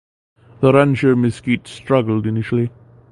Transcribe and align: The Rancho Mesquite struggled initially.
The 0.61 0.73
Rancho 0.73 1.15
Mesquite 1.15 1.67
struggled 1.67 2.25
initially. 2.25 2.71